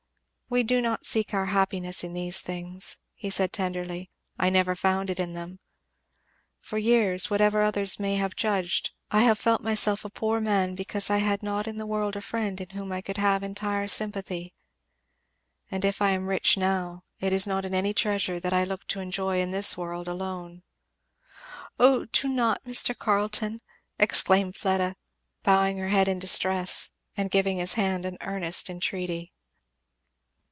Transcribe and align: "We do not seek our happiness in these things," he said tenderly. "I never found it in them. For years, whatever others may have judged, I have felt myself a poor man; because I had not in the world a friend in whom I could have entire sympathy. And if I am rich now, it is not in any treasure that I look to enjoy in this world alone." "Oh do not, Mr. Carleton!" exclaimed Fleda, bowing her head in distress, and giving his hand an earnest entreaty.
"We 0.53 0.63
do 0.63 0.81
not 0.81 1.05
seek 1.05 1.33
our 1.33 1.45
happiness 1.45 2.03
in 2.03 2.11
these 2.11 2.41
things," 2.41 2.97
he 3.15 3.29
said 3.29 3.53
tenderly. 3.53 4.09
"I 4.37 4.49
never 4.49 4.75
found 4.75 5.09
it 5.09 5.17
in 5.17 5.31
them. 5.31 5.59
For 6.59 6.77
years, 6.77 7.29
whatever 7.29 7.61
others 7.61 8.01
may 8.01 8.17
have 8.17 8.35
judged, 8.35 8.91
I 9.11 9.21
have 9.21 9.39
felt 9.39 9.61
myself 9.61 10.03
a 10.03 10.09
poor 10.09 10.41
man; 10.41 10.75
because 10.75 11.09
I 11.09 11.19
had 11.19 11.41
not 11.41 11.67
in 11.67 11.77
the 11.77 11.85
world 11.85 12.17
a 12.17 12.21
friend 12.21 12.59
in 12.59 12.71
whom 12.71 12.91
I 12.91 12.99
could 12.99 13.15
have 13.15 13.43
entire 13.43 13.87
sympathy. 13.87 14.53
And 15.71 15.85
if 15.85 16.01
I 16.01 16.09
am 16.09 16.27
rich 16.27 16.57
now, 16.57 17.05
it 17.21 17.31
is 17.31 17.47
not 17.47 17.63
in 17.63 17.73
any 17.73 17.93
treasure 17.93 18.37
that 18.37 18.51
I 18.51 18.65
look 18.65 18.85
to 18.87 18.99
enjoy 18.99 19.39
in 19.39 19.51
this 19.51 19.77
world 19.77 20.09
alone." 20.09 20.63
"Oh 21.79 22.07
do 22.11 22.27
not, 22.27 22.65
Mr. 22.65 22.93
Carleton!" 22.93 23.61
exclaimed 23.97 24.57
Fleda, 24.57 24.97
bowing 25.43 25.77
her 25.77 25.87
head 25.87 26.09
in 26.09 26.19
distress, 26.19 26.89
and 27.15 27.31
giving 27.31 27.59
his 27.59 27.75
hand 27.75 28.05
an 28.05 28.17
earnest 28.19 28.69
entreaty. 28.69 29.31